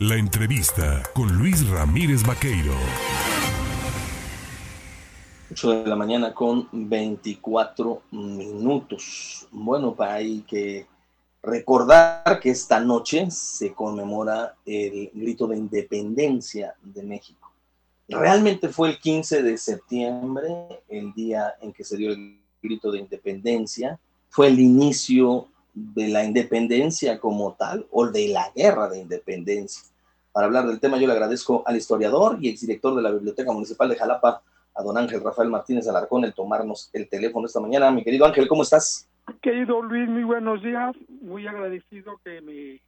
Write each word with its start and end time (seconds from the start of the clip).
La 0.00 0.16
entrevista 0.16 1.02
con 1.14 1.38
Luis 1.38 1.66
Ramírez 1.70 2.22
Vaqueiro. 2.22 2.74
8 5.50 5.70
de 5.70 5.88
la 5.88 5.96
mañana 5.96 6.34
con 6.34 6.68
24 6.70 8.02
minutos. 8.10 9.48
Bueno, 9.50 9.96
ahí 9.98 10.44
que 10.46 10.86
recordar 11.42 12.38
que 12.42 12.50
esta 12.50 12.78
noche 12.78 13.30
se 13.30 13.72
conmemora 13.72 14.56
el 14.66 15.12
grito 15.14 15.46
de 15.46 15.56
independencia 15.56 16.74
de 16.82 17.02
México. 17.02 17.50
Realmente 18.06 18.68
fue 18.68 18.90
el 18.90 18.98
15 18.98 19.42
de 19.42 19.56
septiembre, 19.56 20.82
el 20.90 21.14
día 21.14 21.54
en 21.62 21.72
que 21.72 21.84
se 21.84 21.96
dio 21.96 22.10
el 22.10 22.38
grito 22.62 22.92
de 22.92 22.98
independencia. 22.98 23.98
Fue 24.28 24.48
el 24.48 24.60
inicio 24.60 25.48
de 25.76 26.08
la 26.08 26.24
independencia 26.24 27.20
como 27.20 27.52
tal 27.52 27.86
o 27.90 28.06
de 28.08 28.28
la 28.28 28.50
guerra 28.56 28.88
de 28.88 29.00
independencia. 29.00 29.82
Para 30.32 30.46
hablar 30.46 30.66
del 30.66 30.80
tema 30.80 30.96
yo 30.96 31.06
le 31.06 31.12
agradezco 31.12 31.62
al 31.66 31.76
historiador 31.76 32.38
y 32.40 32.48
exdirector 32.48 32.94
de 32.96 33.02
la 33.02 33.10
Biblioteca 33.10 33.52
Municipal 33.52 33.88
de 33.90 33.96
Jalapa, 33.96 34.42
a 34.74 34.82
don 34.82 34.96
Ángel 34.96 35.22
Rafael 35.22 35.50
Martínez 35.50 35.86
Alarcón, 35.86 36.24
el 36.24 36.34
tomarnos 36.34 36.90
el 36.94 37.08
teléfono 37.08 37.46
esta 37.46 37.60
mañana. 37.60 37.90
Mi 37.90 38.02
querido 38.02 38.24
Ángel, 38.24 38.48
¿cómo 38.48 38.62
estás? 38.62 39.08
Querido 39.42 39.82
Luis, 39.82 40.08
muy 40.08 40.24
buenos 40.24 40.62
días. 40.62 40.96
Muy 41.20 41.46
agradecido 41.46 42.18
que 42.24 42.40
me 42.40 42.80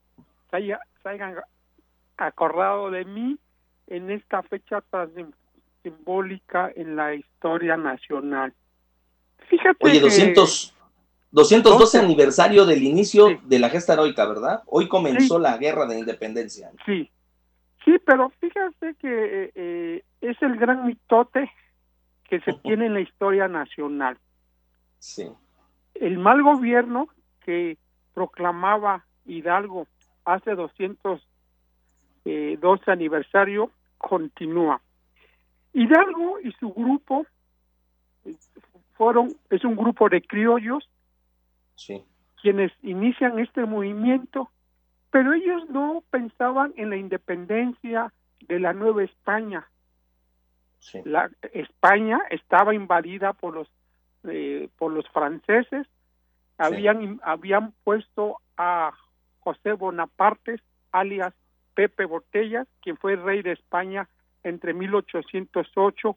haya, 0.53 0.81
se 1.03 1.09
hayan 1.11 1.37
acordado 2.17 2.91
de 2.91 3.05
mí 3.05 3.39
en 3.87 4.11
esta 4.11 4.43
fecha 4.43 4.81
tan 4.91 5.35
simbólica 5.83 6.73
en 6.75 6.97
la 6.97 7.15
historia 7.15 7.77
nacional. 7.77 8.53
Fíjate 9.49 9.77
Oye, 9.81 10.01
200, 10.01 10.75
212 11.31 11.99
aniversario 11.99 12.65
del 12.65 12.83
inicio 12.83 13.39
de 13.45 13.59
la 13.59 13.69
gesta 13.69 13.93
heroica, 13.93 14.27
¿verdad? 14.27 14.63
Hoy 14.67 14.89
comenzó 14.89 15.39
la 15.39 15.59
guerra 15.59 15.87
de 15.87 15.99
independencia. 15.99 16.71
Sí, 16.87 17.11
sí, 17.85 17.97
pero 18.05 18.31
fíjate 18.41 18.95
que 18.95 19.53
eh, 19.55 20.05
es 20.21 20.41
el 20.43 20.57
gran 20.57 20.87
mitote 20.87 21.51
que 22.29 22.41
se 22.41 22.55
tiene 22.55 22.87
en 22.87 22.95
la 22.95 23.01
historia 23.01 23.47
nacional. 23.49 24.19
Sí. 24.99 25.29
El 25.95 26.19
mal 26.19 26.43
gobierno 26.43 27.09
que 27.45 27.77
proclamaba 28.15 29.05
Hidalgo 29.27 29.87
hace 30.25 30.55
212 30.55 31.23
eh, 32.25 32.59
aniversario 32.87 33.71
continúa. 33.99 34.81
Hidalgo 35.73 36.41
y 36.41 36.53
su 36.53 36.73
grupo 36.73 37.27
eh, 38.25 38.35
fueron, 38.95 39.35
es 39.51 39.65
un 39.65 39.77
grupo 39.77 40.09
de 40.09 40.23
criollos 40.23 40.89
sí. 41.79 42.05
quienes 42.43 42.73
inician 42.83 43.39
este 43.39 43.65
movimiento, 43.65 44.51
pero 45.11 45.33
ellos 45.33 45.69
no 45.71 46.03
pensaban 46.11 46.75
en 46.77 46.91
la 46.91 46.97
independencia 46.97 48.13
de 48.41 48.61
la 48.61 48.73
Nueva 48.73 49.05
España. 49.05 49.69
La 51.05 51.31
España 51.53 52.21
estaba 52.31 52.75
invadida 52.75 53.33
por 53.33 53.55
los 53.55 53.69
eh, 54.25 54.69
por 54.79 54.93
los 54.93 55.09
franceses, 55.11 55.87
habían 56.57 57.21
habían 57.23 57.73
puesto 57.85 58.41
a 58.57 58.93
José 59.41 59.73
Bonaparte, 59.73 60.61
alias 60.93 61.35
Pepe 61.75 62.05
Botellas, 62.05 62.67
quien 62.83 62.97
fue 62.97 63.17
rey 63.17 63.43
de 63.43 63.53
España 63.53 64.09
entre 64.43 64.75
1808 64.75 66.17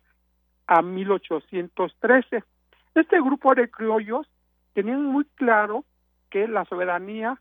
a 0.67 0.81
1813. 0.81 2.43
Este 2.95 3.21
grupo 3.21 3.53
de 3.53 3.69
criollos 3.69 4.27
tenían 4.73 5.05
muy 5.05 5.25
claro 5.35 5.85
que 6.29 6.47
la 6.47 6.65
soberanía 6.65 7.39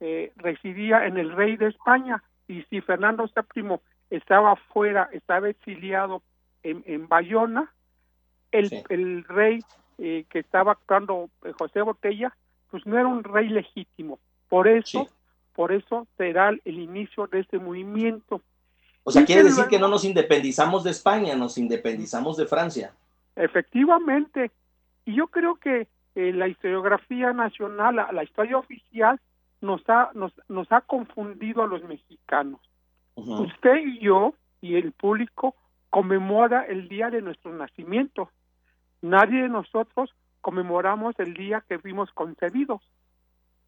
eh, 0.00 0.32
residía 0.36 1.06
en 1.06 1.16
el 1.16 1.32
rey 1.32 1.56
de 1.56 1.68
España 1.68 2.22
y 2.48 2.62
si 2.64 2.80
Fernando 2.80 3.24
VII 3.54 3.78
estaba 4.10 4.56
fuera, 4.56 5.08
estaba 5.12 5.48
exiliado 5.48 6.22
en, 6.62 6.82
en 6.86 7.08
Bayona, 7.08 7.72
el, 8.50 8.84
el 8.88 9.24
rey 9.24 9.60
eh, 9.98 10.24
que 10.28 10.40
estaba 10.40 10.72
actuando 10.72 11.30
eh, 11.44 11.52
José 11.58 11.82
Botella, 11.82 12.34
pues 12.70 12.84
no 12.86 12.98
era 12.98 13.06
un 13.06 13.24
rey 13.24 13.48
legítimo. 13.48 14.18
Por 14.48 14.68
eso 14.68 15.08
por 15.54 15.72
eso 15.72 16.06
será 16.16 16.50
el 16.50 16.78
inicio 16.78 17.26
de 17.26 17.40
este 17.40 17.58
movimiento. 17.58 18.40
O 19.04 19.10
sea, 19.10 19.24
quiere 19.24 19.42
decir 19.42 19.66
que 19.66 19.78
no 19.78 19.88
nos 19.88 20.04
independizamos 20.04 20.84
de 20.84 20.90
España, 20.90 21.34
nos 21.34 21.58
independizamos 21.58 22.36
de 22.36 22.46
Francia. 22.46 22.94
Efectivamente. 23.36 24.50
Y 25.04 25.14
yo 25.16 25.26
creo 25.26 25.56
que 25.56 25.88
eh, 26.14 26.32
la 26.32 26.48
historiografía 26.48 27.32
nacional, 27.32 27.96
la, 28.12 28.24
historia 28.24 28.58
oficial, 28.58 29.20
nos 29.60 29.82
ha, 29.88 30.10
nos, 30.14 30.32
nos 30.48 30.70
ha 30.72 30.82
confundido 30.82 31.62
a 31.62 31.66
los 31.66 31.82
mexicanos. 31.84 32.60
Usted 33.14 33.76
y 33.76 34.00
yo 34.00 34.34
y 34.60 34.76
el 34.76 34.92
público 34.92 35.54
conmemora 35.90 36.62
el 36.62 36.88
día 36.88 37.10
de 37.10 37.20
nuestro 37.20 37.52
nacimiento. 37.52 38.30
Nadie 39.02 39.42
de 39.42 39.48
nosotros 39.48 40.10
conmemoramos 40.40 41.18
el 41.18 41.34
día 41.34 41.64
que 41.68 41.78
fuimos 41.78 42.10
concebidos. 42.12 42.82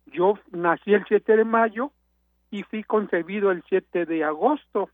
Yo 0.07 0.39
nací 0.51 0.95
el 0.95 1.05
7 1.07 1.37
de 1.37 1.45
mayo 1.45 1.93
y 2.51 2.63
fui 2.63 2.83
concebido 2.83 3.51
el 3.51 3.63
7 3.69 4.07
de 4.07 4.25
agosto. 4.25 4.91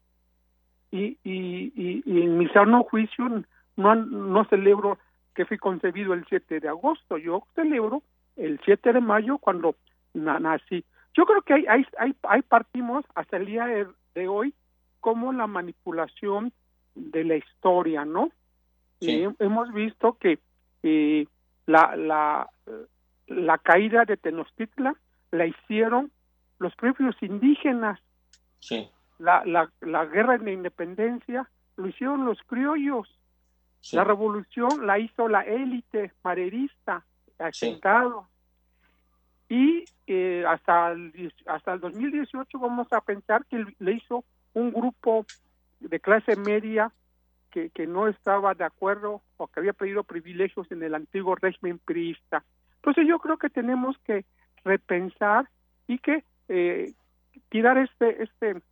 Y, 0.91 1.19
y, 1.23 1.73
y, 1.77 2.23
en 2.23 2.39
mi 2.39 2.49
sano 2.49 2.83
juicio 2.83 3.45
no, 3.77 3.95
no 3.95 4.45
celebro 4.47 4.99
que 5.35 5.45
fui 5.45 5.59
concebido 5.59 6.15
el 6.15 6.25
7 6.29 6.61
de 6.61 6.69
agosto, 6.69 7.19
yo 7.19 7.45
celebro 7.55 8.03
el 8.37 8.61
7 8.65 8.93
de 8.93 9.01
mayo 9.01 9.39
cuando 9.39 9.77
nací. 10.15 10.85
Yo 11.15 11.25
creo 11.25 11.43
que 11.43 11.55
ahí, 11.69 11.87
ahí, 11.99 12.43
partimos 12.43 13.05
hasta 13.15 13.37
el 13.37 13.47
día 13.47 13.67
de, 14.15 14.29
hoy 14.29 14.55
como 15.01 15.33
la 15.33 15.47
manipulación 15.47 16.53
de 16.95 17.25
la 17.25 17.37
historia, 17.37 18.05
¿no? 18.05 18.31
Eh, 19.01 19.29
hemos 19.39 19.73
visto 19.73 20.19
que 20.19 20.39
eh, 20.83 21.27
la, 21.67 21.97
la, 21.97 22.51
la 23.27 23.59
caída 23.59 24.05
de 24.05 24.17
Tenochtitlan 24.17 24.95
la 25.31 25.47
hicieron 25.47 26.11
los 26.59 26.75
propios 26.77 27.17
indígenas. 27.23 27.99
Sí. 28.59 28.89
La, 29.19 29.43
la, 29.45 29.71
la 29.81 30.05
guerra 30.07 30.39
de 30.39 30.45
la 30.45 30.53
independencia 30.53 31.49
lo 31.77 31.89
hicieron 31.89 32.25
los 32.25 32.39
criollos. 32.43 33.09
La 33.93 34.05
revolución 34.05 34.87
la 34.87 34.99
hizo 34.99 35.29
la 35.29 35.41
élite 35.41 36.13
marerista, 36.23 37.05
asentado. 37.39 38.29
Y 39.49 39.85
eh, 40.07 40.45
hasta, 40.47 40.93
el, 40.93 41.33
hasta 41.47 41.73
el 41.73 41.81
2018 41.81 42.59
vamos 42.59 42.87
a 42.93 43.01
pensar 43.01 43.45
que 43.47 43.65
le 43.79 43.93
hizo 43.93 44.25
un 44.55 44.73
grupo 44.73 45.27
de 45.81 45.99
clase 45.99 46.37
media 46.37 46.93
que, 47.51 47.71
que 47.71 47.87
no 47.87 48.07
estaba 48.07 48.55
de 48.55 48.65
acuerdo 48.65 49.23
o 49.39 49.49
que 49.49 49.61
había 49.61 49.73
pedido 49.73 50.05
privilegios 50.05 50.71
en 50.71 50.83
el 50.83 50.95
antiguo 50.95 51.35
régimen 51.35 51.79
priista. 51.79 52.45
Entonces 52.77 53.07
yo 53.09 53.19
creo 53.19 53.39
que 53.39 53.51
tenemos 53.51 53.97
que 54.05 54.25
repensar 54.65 55.49
y 55.87 55.99
que 55.99 56.23
eh, 56.49 56.93
tirar 57.49 57.79
este 57.79 58.23
este 58.23 58.63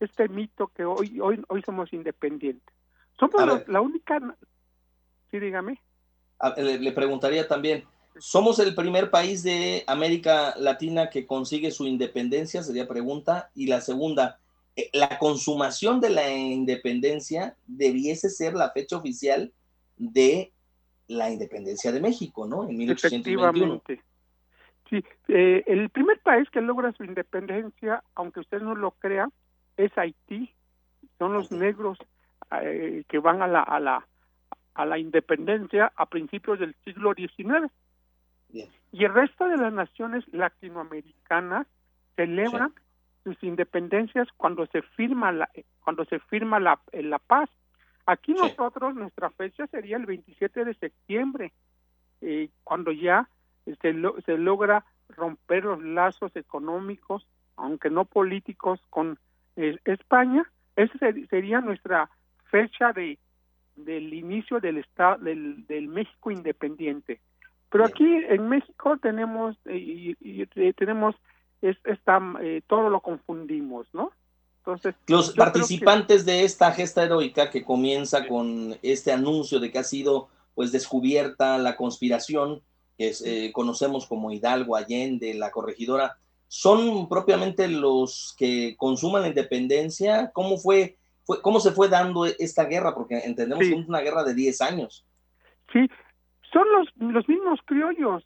este 0.00 0.28
mito 0.28 0.68
que 0.68 0.84
hoy 0.84 1.20
hoy 1.20 1.42
hoy 1.48 1.62
somos 1.62 1.92
independientes. 1.92 2.74
Somos 3.18 3.68
la 3.68 3.80
única 3.80 4.18
Sí, 5.32 5.40
dígame. 5.40 5.80
le, 6.58 6.92
preguntaría 6.92 7.48
también, 7.48 7.84
¿somos 8.18 8.58
el 8.58 8.74
primer 8.74 9.10
país 9.10 9.42
de 9.42 9.82
América 9.86 10.54
Latina 10.58 11.08
que 11.08 11.26
consigue 11.26 11.70
su 11.70 11.86
independencia? 11.86 12.62
Sería 12.62 12.86
pregunta. 12.86 13.50
Y 13.54 13.66
la 13.66 13.80
segunda, 13.80 14.38
eh, 14.76 14.90
¿la 14.92 15.18
consumación 15.18 16.00
de 16.00 16.10
la 16.10 16.30
independencia 16.30 17.56
debiese 17.66 18.28
ser 18.28 18.52
la 18.52 18.70
fecha 18.72 18.96
oficial 18.96 19.52
de 19.96 20.52
la 21.08 21.30
independencia 21.30 21.92
de 21.92 22.00
México, 22.00 22.46
¿no? 22.46 22.68
En 22.68 22.76
1821. 22.76 23.76
Efectivamente. 23.76 24.02
Sí, 24.90 25.02
eh, 25.28 25.64
el 25.66 25.88
primer 25.88 26.20
país 26.20 26.48
que 26.50 26.60
logra 26.60 26.92
su 26.92 27.04
independencia, 27.04 28.04
aunque 28.14 28.40
usted 28.40 28.60
no 28.60 28.74
lo 28.74 28.90
crea, 28.90 29.30
es 29.78 29.96
Haití. 29.96 30.52
Son 31.18 31.32
los 31.32 31.50
negros 31.50 31.98
eh, 32.62 33.04
que 33.08 33.18
van 33.18 33.42
a 33.42 33.46
la, 33.46 33.60
a 33.60 33.80
la 33.80 34.06
a 34.74 34.86
la 34.86 34.98
independencia 34.98 35.92
a 35.96 36.06
principios 36.06 36.58
del 36.58 36.74
siglo 36.84 37.14
XIX. 37.14 37.70
Y 38.92 39.04
el 39.04 39.14
resto 39.14 39.48
de 39.48 39.56
las 39.56 39.72
naciones 39.72 40.24
latinoamericanas 40.32 41.66
celebran 42.16 42.72
sus 43.24 43.42
independencias 43.42 44.28
cuando 44.36 44.66
se 44.66 44.82
firma 44.82 45.32
la 45.32 45.48
cuando 45.84 46.04
se 46.04 46.18
firma 46.20 46.60
la, 46.60 46.80
la 46.92 47.18
paz. 47.18 47.48
Aquí 48.04 48.34
nosotros 48.34 48.94
nuestra 48.94 49.30
fecha 49.30 49.66
sería 49.68 49.96
el 49.96 50.06
27 50.06 50.64
de 50.64 50.74
septiembre, 50.74 51.52
eh, 52.20 52.50
cuando 52.64 52.92
ya 52.92 53.28
se, 53.64 53.94
se 54.26 54.38
logra 54.38 54.84
romper 55.08 55.64
los 55.64 55.82
lazos 55.82 56.34
económicos, 56.34 57.26
aunque 57.56 57.90
no 57.90 58.04
políticos, 58.04 58.80
con 58.90 59.18
eh, 59.56 59.78
España. 59.84 60.44
Esa 60.74 60.98
sería 61.30 61.60
nuestra 61.60 62.10
fecha 62.52 62.92
de 62.92 63.18
del 63.74 64.12
inicio 64.12 64.60
del 64.60 64.76
estado 64.76 65.24
del, 65.24 65.66
del 65.66 65.88
México 65.88 66.30
independiente. 66.30 67.20
Pero 67.70 67.86
aquí 67.86 68.04
en 68.04 68.48
México 68.48 68.98
tenemos 69.00 69.56
y, 69.64 70.14
tenemos 70.74 71.16
es, 71.62 71.76
esta, 71.84 72.20
eh, 72.42 72.60
todo 72.66 72.90
lo 72.90 73.00
confundimos, 73.00 73.86
¿no? 73.94 74.12
Entonces, 74.58 74.94
los 75.08 75.32
participantes 75.32 76.24
de 76.26 76.44
esta 76.44 76.70
gesta 76.72 77.02
heroica 77.02 77.50
que 77.50 77.64
comienza 77.64 78.28
con 78.28 78.76
este 78.82 79.10
anuncio 79.10 79.58
de 79.58 79.72
que 79.72 79.78
ha 79.78 79.84
sido 79.84 80.28
pues 80.54 80.70
descubierta 80.70 81.58
la 81.58 81.76
conspiración 81.76 82.62
que 82.98 83.12
eh, 83.24 83.50
conocemos 83.52 84.06
como 84.06 84.30
Hidalgo, 84.30 84.76
Allende, 84.76 85.34
la 85.34 85.50
corregidora, 85.50 86.18
son 86.46 87.08
propiamente 87.08 87.66
los 87.66 88.34
que 88.36 88.76
consuman 88.76 89.22
la 89.22 89.28
independencia. 89.28 90.30
¿Cómo 90.34 90.58
fue, 90.58 90.98
fue 91.24 91.40
cómo 91.42 91.60
se 91.60 91.72
fue 91.72 91.88
dando 91.88 92.24
esta 92.26 92.64
guerra? 92.64 92.94
Porque 92.94 93.18
entendemos 93.18 93.64
que 93.64 93.74
es 93.74 93.88
una 93.88 94.00
guerra 94.00 94.24
de 94.24 94.34
10 94.34 94.60
años. 94.62 95.04
Sí, 95.72 95.88
son 96.52 96.66
los, 96.72 96.88
los 96.96 97.28
mismos 97.28 97.60
criollos, 97.64 98.24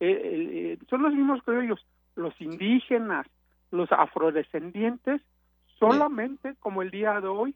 eh, 0.00 0.78
eh, 0.78 0.78
son 0.88 1.02
los 1.02 1.12
mismos 1.12 1.42
criollos, 1.42 1.84
los 2.14 2.38
indígenas, 2.40 3.26
los 3.70 3.90
afrodescendientes, 3.92 5.20
solamente 5.78 6.54
como 6.60 6.82
el 6.82 6.90
día 6.90 7.20
de 7.20 7.28
hoy 7.28 7.54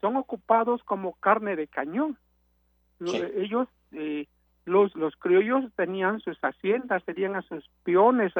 son 0.00 0.16
ocupados 0.16 0.82
como 0.84 1.14
carne 1.14 1.56
de 1.56 1.66
cañón. 1.66 2.18
Ellos, 3.00 3.66
eh, 3.92 4.26
los, 4.64 4.94
los 4.94 5.16
criollos 5.16 5.64
tenían 5.74 6.20
sus 6.20 6.38
haciendas, 6.40 7.04
tenían 7.04 7.34
a 7.34 7.42
sus 7.42 7.68
peones 7.82 8.32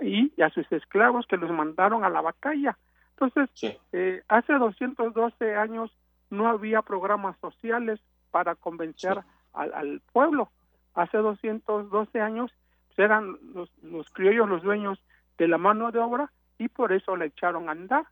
y 0.00 0.40
a 0.40 0.50
sus 0.50 0.70
esclavos 0.72 1.26
que 1.26 1.36
los 1.36 1.50
mandaron 1.50 2.02
a 2.04 2.08
la 2.08 2.22
batalla. 2.22 2.78
Entonces, 3.16 3.78
eh, 3.92 4.22
hace 4.28 4.52
212 4.54 5.54
años 5.56 5.90
no 6.30 6.48
había 6.48 6.82
programas 6.82 7.36
sociales 7.40 8.00
para 8.30 8.54
convencer 8.54 9.20
al, 9.52 10.00
pueblo. 10.12 10.50
Hace 10.94 11.18
212 11.18 12.20
años 12.20 12.50
pues, 12.88 12.98
eran 12.98 13.38
los, 13.54 13.70
los 13.82 14.08
criollos 14.10 14.48
los 14.48 14.62
dueños 14.62 14.98
de 15.38 15.48
la 15.48 15.58
mano 15.58 15.90
de 15.92 15.98
obra 15.98 16.30
y 16.58 16.68
por 16.68 16.92
eso 16.92 17.16
le 17.16 17.26
echaron 17.26 17.68
a 17.68 17.72
andar. 17.72 18.06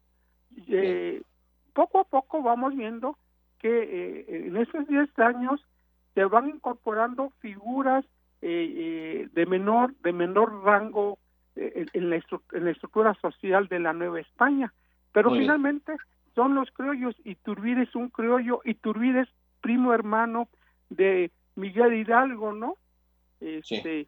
Eh, 0.69 1.22
poco 1.72 2.00
a 2.00 2.04
poco 2.04 2.43
vamos 2.43 2.75
viendo 2.76 3.16
que 3.58 3.69
eh, 3.69 4.46
en 4.46 4.56
esos 4.56 4.87
10 4.87 5.19
años 5.19 5.64
se 6.14 6.25
van 6.25 6.49
incorporando 6.49 7.31
figuras 7.40 8.04
eh, 8.43 9.28
de 9.32 9.46
menor 9.46 9.94
de 10.02 10.12
menor 10.12 10.64
rango 10.64 11.19
en 11.54 12.10
la, 12.10 12.16
estructura 12.16 13.14
social 13.20 13.69
de 13.69 13.78
la 13.78 13.93
Nueva 13.93 14.20
España. 14.20 14.72
Pero 15.12 15.31
finalmente 15.31 15.94
son 16.35 16.55
los 16.55 16.70
criollos, 16.70 17.14
Iturbide 17.25 17.82
es 17.82 17.94
un 17.94 18.09
criollo, 18.09 18.62
Iturbide 18.64 19.20
es 19.20 19.29
primo 19.61 19.93
hermano 19.93 20.49
de 20.88 21.31
Miguel 21.55 21.94
Hidalgo, 21.94 22.53
¿no? 22.53 22.76
Este, 23.41 24.06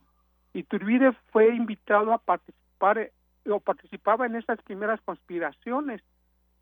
Iturbide 0.55 1.13
fue 1.31 1.55
invitado 1.55 2.13
a 2.13 2.19
participar 2.19 3.11
o 3.47 3.61
participaba 3.61 4.27
en 4.27 4.37
esas 4.37 4.61
primeras 4.63 5.01
conspiraciones 5.03 6.03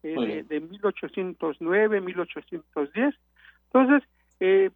eh, 0.02 0.44
de, 0.48 0.60
1809, 0.60 2.00
1810. 2.00 3.14
Entonces, 3.66 4.08
eh, 4.40 4.70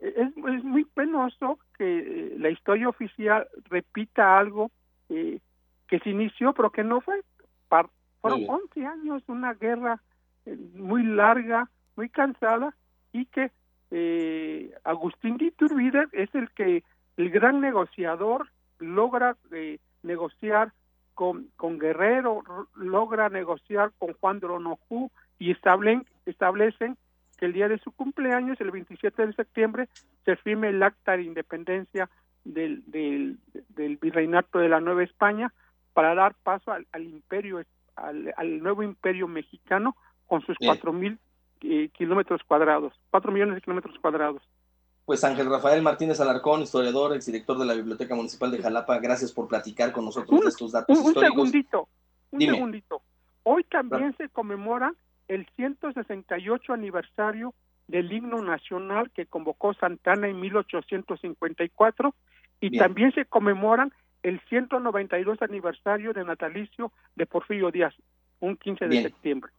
es, 0.00 0.34
muy 0.64 0.84
penoso 0.84 1.58
que 1.76 1.98
eh, 1.98 2.34
la 2.38 2.48
historia 2.48 2.88
oficial 2.88 3.46
repita 3.68 4.38
algo 4.38 4.70
que 5.08 5.98
se 5.98 6.10
inició, 6.10 6.52
pero 6.54 6.70
que 6.70 6.84
no 6.84 7.00
fue. 7.00 7.20
Fueron 8.20 8.44
11 8.48 8.86
años, 8.86 9.22
una 9.28 9.54
guerra 9.54 10.00
muy 10.74 11.04
larga, 11.04 11.70
muy 11.96 12.08
cansada, 12.08 12.74
y 13.12 13.26
que 13.26 13.50
Agustín 14.84 15.36
de 15.36 15.46
Iturbide 15.46 16.06
es 16.12 16.34
el 16.34 16.50
que, 16.50 16.84
el 17.16 17.30
gran 17.30 17.60
negociador, 17.60 18.48
logra 18.78 19.36
negociar 20.02 20.72
con, 21.14 21.78
Guerrero, 21.78 22.42
logra 22.76 23.28
negociar 23.28 23.92
con 23.98 24.14
Juan 24.14 24.40
de 24.40 24.46
Ronojú 24.46 25.10
y 25.38 25.50
establecen, 25.50 26.06
establecen 26.24 26.96
que 27.36 27.46
el 27.46 27.52
día 27.52 27.68
de 27.68 27.78
su 27.78 27.92
cumpleaños, 27.92 28.58
el 28.60 28.70
27 28.70 29.26
de 29.26 29.32
septiembre, 29.34 29.88
se 30.24 30.36
firme 30.36 30.68
el 30.68 30.82
acta 30.82 31.16
de 31.16 31.24
independencia 31.24 32.08
del, 32.44 32.82
del, 32.86 33.96
virreinato 33.98 34.60
de 34.60 34.70
la 34.70 34.80
Nueva 34.80 35.02
España 35.02 35.52
para 35.92 36.14
dar 36.14 36.34
paso 36.42 36.72
al, 36.72 37.02
imperio, 37.02 37.60
al, 37.96 38.62
nuevo 38.62 38.82
imperio 38.82 39.28
mexicano 39.28 39.96
con 40.26 40.42
sus 40.42 40.56
cuatro 40.58 40.92
mil 40.92 41.18
eh, 41.62 41.90
kilómetros 41.92 42.42
cuadrados, 42.44 42.92
cuatro 43.10 43.32
millones 43.32 43.56
de 43.56 43.60
kilómetros 43.60 43.98
cuadrados. 43.98 44.42
Pues 45.04 45.24
Ángel 45.24 45.50
Rafael 45.50 45.82
Martínez 45.82 46.20
Alarcón, 46.20 46.62
historiador, 46.62 47.14
exdirector 47.14 47.58
de 47.58 47.66
la 47.66 47.74
Biblioteca 47.74 48.14
Municipal 48.14 48.50
de 48.50 48.62
Jalapa, 48.62 48.98
gracias 48.98 49.32
por 49.32 49.48
platicar 49.48 49.92
con 49.92 50.04
nosotros 50.04 50.40
de 50.40 50.48
estos 50.48 50.72
datos 50.72 50.96
un, 50.96 51.06
históricos. 51.06 51.38
Un 51.38 51.50
segundito, 51.50 51.88
un 52.30 52.40
segundito. 52.40 53.02
Hoy 53.42 53.64
también 53.64 54.16
se 54.16 54.28
conmemora 54.28 54.94
el 55.26 55.46
168 55.56 56.72
aniversario 56.72 57.54
del 57.88 58.12
himno 58.12 58.42
nacional 58.42 59.10
que 59.10 59.26
convocó 59.26 59.74
Santana 59.74 60.28
en 60.28 60.40
1854 60.40 62.14
y 62.60 62.78
también 62.78 63.12
se 63.12 63.24
conmemoran 63.24 63.92
el 64.22 64.40
192 64.48 65.40
aniversario 65.42 66.12
de 66.12 66.24
natalicio 66.24 66.92
de 67.16 67.26
Porfirio 67.26 67.70
Díaz, 67.70 67.94
un 68.40 68.56
15 68.56 68.86
de 68.86 69.02
septiembre. 69.02 69.52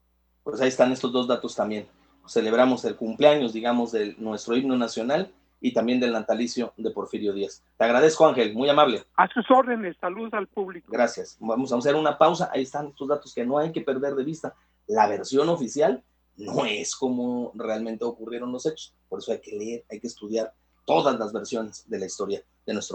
Pues 0.44 0.62
ahí 0.62 0.70
están 0.70 0.92
estos 0.92 1.12
dos 1.12 1.28
datos 1.28 1.56
también. 1.56 1.88
Celebramos 2.28 2.86
el 2.86 2.96
cumpleaños, 2.96 3.54
digamos, 3.54 3.92
de 3.92 4.16
nuestro 4.18 4.56
himno 4.56 4.78
nacional 4.78 5.32
y 5.60 5.74
también 5.74 6.00
del 6.00 6.12
natalicio 6.12 6.74
de 6.78 6.90
Porfirio 6.90 7.34
Díaz. 7.34 7.64
Te 7.78 7.86
agradezco, 7.86 8.28
Ángel, 8.28 8.54
muy 8.54 8.70
amable. 8.70 9.04
A 9.16 9.28
sus 9.28 9.50
órdenes, 9.52 9.96
saludos 10.00 10.34
al 10.34 10.48
público. 10.48 10.88
Gracias. 10.92 11.38
Vamos 11.40 11.72
a 11.72 11.78
hacer 11.78 11.96
una 11.96 12.18
pausa. 12.18 12.50
Ahí 12.52 12.64
están 12.64 12.88
estos 12.88 13.08
datos 13.08 13.34
que 13.34 13.46
no 13.46 13.60
hay 13.60 13.72
que 13.72 13.82
perder 13.82 14.16
de 14.16 14.24
vista. 14.24 14.56
La 14.88 15.08
versión 15.08 15.50
oficial 15.50 16.04
no 16.38 16.66
es 16.66 16.96
como 16.96 17.52
realmente 17.56 18.04
ocurrieron 18.06 18.52
los 18.52 18.66
hechos. 18.66 18.96
Por 19.08 19.20
eso 19.20 19.32
hay 19.32 19.40
que 19.40 19.56
leer, 19.56 19.86
hay 19.90 20.00
que 20.00 20.08
estudiar 20.08 20.54
todas 20.86 21.18
las 21.20 21.32
versiones 21.32 21.88
de 21.88 22.00
la 22.00 22.06
historia 22.08 22.42
de 22.66 22.74
nuestro 22.74 22.90